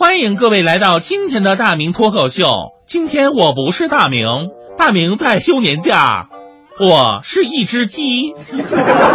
[0.00, 2.46] 欢迎各位来到今天的大明脱口秀。
[2.86, 4.24] 今天我不是大明，
[4.78, 6.30] 大明在休年假，
[6.80, 8.32] 我是一只鸡。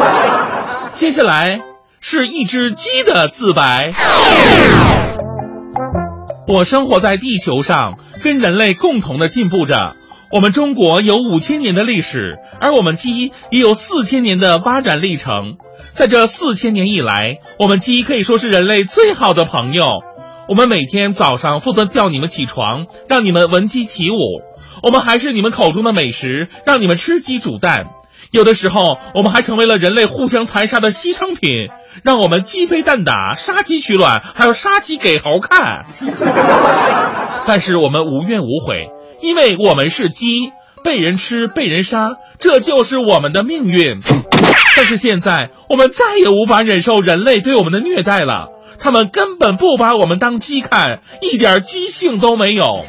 [0.94, 1.60] 接下来
[2.02, 3.88] 是一只鸡的自白。
[6.48, 9.96] 我生活在地球上，跟人类共同的进步着。
[10.31, 15.56] 我们中国有五千年的历史，而我们鸡也有四千年的发展历程。
[15.94, 20.04] 在这四千年以来，我们鸡可以说是人类最好的朋友。
[20.48, 24.17] 我们每天早上负责叫你们起床，让你们闻鸡起舞。
[24.84, 27.88] 我们还是你们口中的美食，让你们吃鸡煮蛋。
[28.30, 31.70] 有的时候，我们还成为了人类互相残杀的牺牲品，
[32.03, 35.84] 让我们鸡飞蛋打，杀鸡取卵，还要杀鸡给猴看。
[37.48, 38.89] 但是我们无怨无悔，
[39.22, 40.52] 因为我们是鸡，
[40.84, 44.00] 被人吃，被人杀，这就是我们的命运。
[44.75, 48.50] 但是现在，我们再也无法忍受人类对我们的虐待了。
[48.85, 52.86] 他们根本不把我们当鸡看，一点鸡性都没有。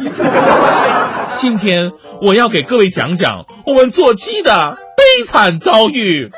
[1.36, 6.30] 今天我要给各位讲讲我们做鸡的悲惨遭遇。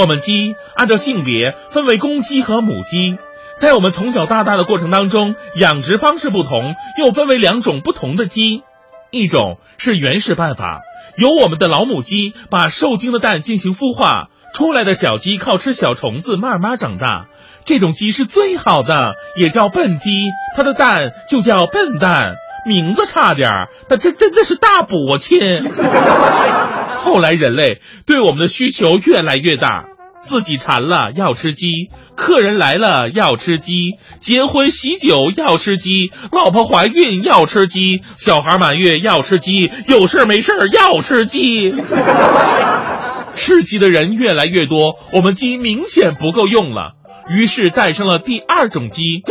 [0.00, 3.18] 我们鸡按照性别分为公鸡和母鸡，
[3.58, 8.62] 在我们从小到大的过程当中，养殖方式不同，又分为两种不同的鸡。
[9.10, 10.80] 一种是原始办法，
[11.18, 17.26] 由我们的老母鸡把受精的蛋进行孵化，出来的小鸡靠吃小虫子慢慢长大。
[17.66, 20.24] 这种鸡是最好的，也叫笨鸡，
[20.56, 25.40] 它的蛋就叫笨蛋，名字差点儿，但这真的是大补啊亲。
[27.02, 29.84] 后来人类对我们的需求越来越大。
[30.22, 41.72] 自己馋了要吃鸡，客人来了要吃鸡，结婚喜酒要吃鸡，老婆怀孕要吃鸡，小孩满月要吃鸡，有事没事要吃鸡。
[43.36, 46.94] 吃鸡的人越来越多，我们鸡明显不够用了，
[47.28, 49.22] 于是诞生了第二种鸡，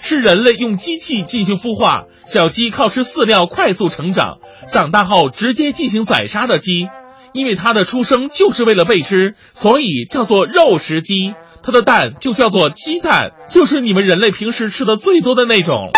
[0.00, 4.38] 是人类用机器进行孵化，小鸡靠吃饲料快速成长，
[4.72, 6.88] 长大后直接进行宰杀的鸡。
[7.34, 11.34] 因为它的出生就是为了被吃，所以叫做肉食鸡。
[11.62, 15.90] 它的蛋就叫做鸡蛋，就是你们人类平时吃的最多的那种。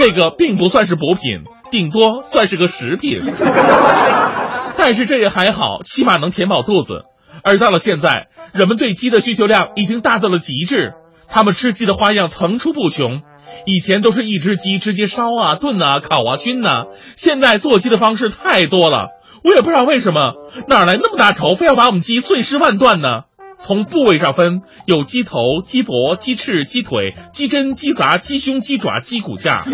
[0.00, 3.22] 这个并不算是补品，顶多算是个食品。
[4.76, 7.04] 但是这也还好，起码能填饱肚子。
[7.42, 10.94] 而到了现在，人们对鸡的需求量已经大到了极致，
[11.28, 13.22] 他们吃鸡的花样层出不穷。
[13.64, 16.86] 以前都是一只鸡直接烧啊、炖啊、烤啊、熏呐，
[17.16, 19.08] 现在做鸡的方式太多了。
[19.44, 20.34] 我也不知道为什么
[20.66, 23.22] 哪来那么大仇，非要把我们鸡碎尸万段呢？
[23.58, 29.64] 从部位上分，有鸡头、鸡脖、鸡翅、鸡腿、鸡胗、鸡杂、鸡胸、鸡爪、鸡骨架。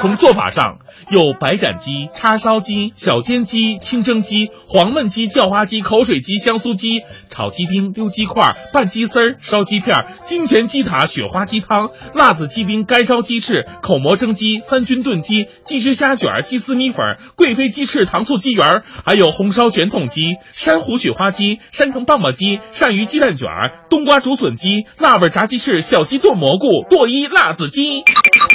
[0.00, 0.78] 从做法上，
[1.10, 22.43] 有白斩鸡、叉烧鸡、小煎鸡、清蒸鸡、黄焖鸡、叫花鸡、口水鸡、香酥鸡、炒鸡丁、溜鸡块、拌鸡丝儿、烧鸡片、金钱鸡塔、雪花鸡汤、辣子鸡丁、干烧鸡翅、口蘑蒸鸡、三军炖鸡、鸡汁虾卷、鸡丝米粉、贵妃鸡翅、糖醋鸡圆，还有红烧卷筒鸡、珊瑚雪花鸡、山城棒棒鸡、
[22.74, 28.04] 鳝鱼鸡蛋卷儿、冬瓜竹笋鸡、辣味炸鸡翅、小鸡炖蘑菇、剁一辣子鸡，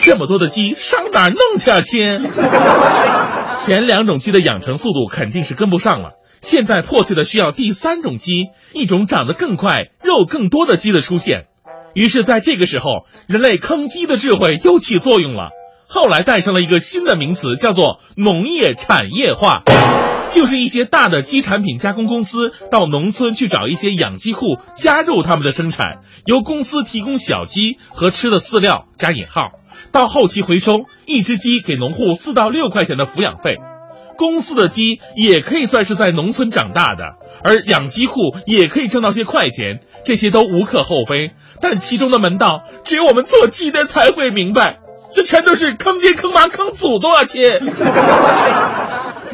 [0.01, 2.29] 这么多的鸡上哪儿弄去啊亲？
[3.57, 6.11] 前两种鸡的养成速度肯定是跟不上了，
[6.41, 8.31] 现在迫切的需要第三种鸡，
[8.73, 11.45] 一种长得更快、肉更多的鸡的出现。
[11.93, 15.49] 于是，在这个时候，人类坑鸡的智慧又起作用了。
[15.87, 19.63] 后来诞生了一个新的名词，叫做农业产业化，
[20.31, 29.51] 就是一些大的鸡产品加工公司到农村去找一些养鸡户，加入他们的生产，由公司提供小鸡和吃的饲料（加引号），
[29.91, 33.57] 到后期回收，一只鸡给农户四到六块钱的抚养费。
[34.17, 41.31] 公司的鸡也可以算是在农村长大的，而养鸡户也可以挣到些快钱，这些都无可厚非。
[41.61, 44.79] 但其中的门道，只有我们做鸡的才会明白，
[45.15, 47.23] 这全都是坑爹坑妈坑祖宗啊！
[47.23, 47.41] 亲，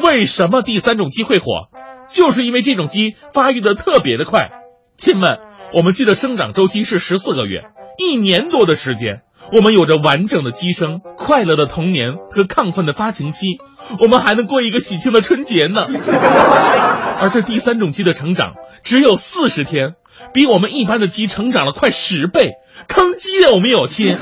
[0.06, 1.68] 为什么第三种鸡会火？
[2.08, 4.50] 就是因为这种鸡发育的特别的快。
[4.96, 5.38] 亲们，
[5.74, 7.64] 我们鸡的生长周期是十四个月，
[7.98, 9.22] 一年多的时间。
[9.52, 13.58] 我们有着完整的鸡生、快乐的童年和亢奋的发情期，
[14.00, 15.84] 我们还能过一个喜庆的春节呢。
[17.18, 18.54] 而这第三种鸡的成长
[18.84, 19.94] 只有四十天，
[20.32, 22.54] 比我们一般的鸡成长了快十倍，
[22.88, 24.16] 坑鸡有没有亲？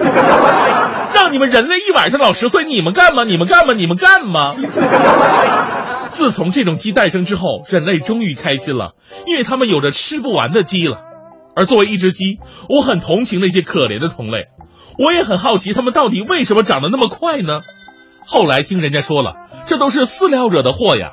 [1.14, 3.24] 让你们人类一晚上老十岁，你们干吗？
[3.24, 3.74] 你们干吗？
[3.74, 4.54] 你们干吗？
[6.10, 8.92] 自从这种鸡诞生之后，人类终于开心了，
[9.26, 10.98] 因为他们有着吃不完的鸡了。
[11.56, 12.38] 而作为一只鸡，
[12.68, 14.46] 我很同情那些可怜的同类。
[14.98, 17.62] 我也很好奇，它们到底为什么长得那么快呢？
[18.26, 19.34] 后来听人家说了，
[19.66, 21.10] 这都是饲料惹的祸呀。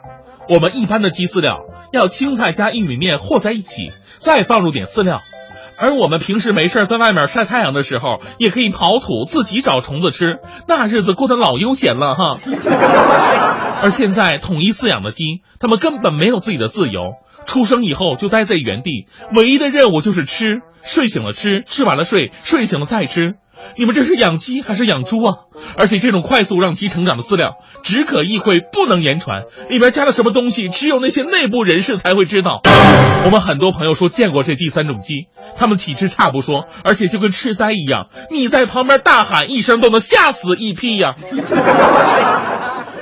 [0.49, 1.59] 我们一般的鸡饲料
[1.91, 5.21] 要青菜加玉米面和在一起，再放入点饲料，
[5.77, 12.37] 而我们平时没事在外面晒太阳的时候，也可以刨土自己找虫子吃，那日子过得老悠闲了哈。
[13.83, 17.13] 而现在统一饲养的鸡，它们根本没有自己的自由，
[17.45, 23.35] 出生以后就待在原地，唯一的任务就是吃，睡醒了吃，吃完了睡，睡醒了再吃。
[23.77, 25.35] 你们这是养鸡还是养猪啊？
[25.77, 32.61] 而且这种快速让鸡成长的饲料只可意会，不能言传，里边加了什么东西，只有那些内部人士才会知道。
[33.23, 35.27] 我们很多朋友说见过这第三种鸡，
[35.57, 41.15] 它们体质差不说，而且就跟痴呆一样，你在旁边大喊一声都能吓死一批呀。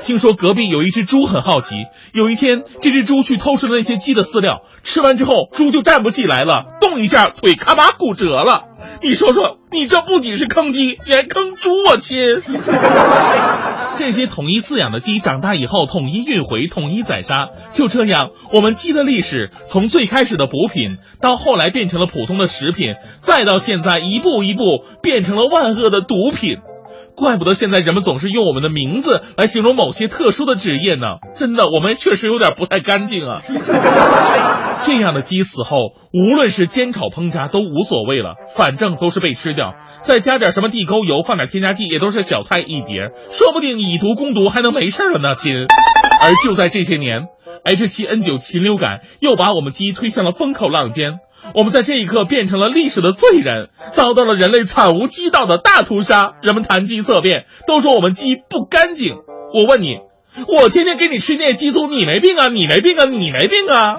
[0.09, 1.75] 听说隔壁有一只猪很好奇，
[2.13, 8.63] 有一天这只猪去偷吃了那些鸡的饲料，吃完之后猪就站不起来了，动一下腿咔吧骨折了。
[9.03, 12.41] 你说说，你这不仅是坑鸡，你还坑猪啊，亲！
[13.99, 26.57] 这些统一饲养的鸡长大以后统一运回，统一宰杀，就这样，我们鸡的历史从最开始的补品，到后来变成了普通的食品，再到现在一步一步变成了万恶的毒品。
[27.15, 31.17] 怪不得现在人们总是用我们的名字来形容某些特殊的职业呢！
[31.35, 33.41] 真的，我们确实有点不太干净啊。
[34.83, 45.53] 这样的鸡死后，无论是煎炒烹炸都无所谓了，反正都是被吃掉，再加点什么地沟油，放点添加剂，也都是小菜一碟，说不定以毒攻毒还能没事了呢，亲。
[46.21, 47.27] 而就在这些年
[47.63, 51.19] ，H7N9 禽流感又把我们鸡推向了风口浪尖。
[51.53, 56.33] 我们在这一刻变成了历史的罪人，遭到了人类惨无鸡道的大屠杀。
[56.41, 59.15] 人们谈鸡色变，都说我们鸡不干净。
[59.53, 59.99] 我问你，
[60.47, 62.49] 我天天给你吃那些鸡足，你没病啊？
[62.49, 63.05] 你没病啊？
[63.05, 63.95] 你没病啊？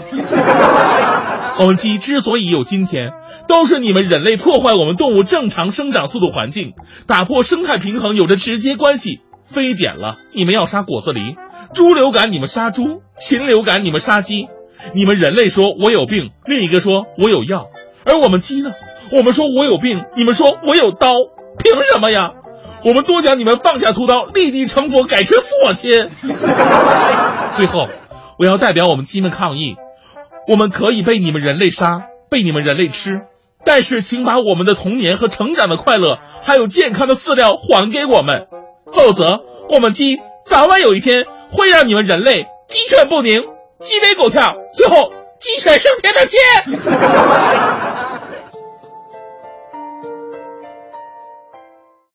[1.59, 3.11] 我们鸡之所以有今天，
[3.49, 6.75] 都是你们人类破坏我们动物正常生长速度环境，
[7.07, 9.21] 打破生态平衡有着直接关系。
[9.47, 11.35] 非典了，你们要杀果子狸；
[11.72, 14.49] 猪流感，你们杀猪；禽流感，你们杀鸡。
[14.94, 17.69] 你们人类说我有病，另一个说我有药，
[18.05, 18.70] 而我们鸡呢？
[19.12, 21.12] 我们说我有病，你们说我有刀，
[21.62, 22.32] 凭什么呀？
[22.82, 26.08] 我们多想你们放下屠刀，立地成佛，改吃素啊，亲！
[27.56, 27.88] 最后，
[28.38, 29.76] 我要代表我们鸡们抗议：
[30.49, 33.20] 我们可以被你们人类杀，被你们人类吃，
[33.66, 38.46] 但是请把我们的童年和成长的快乐，还有健康的饲料还给我们，
[38.90, 43.43] 否则我们鸡早晚有一天会让你们人类鸡犬不宁。
[43.81, 46.41] 鸡飞狗跳，最后鸡犬升天的天。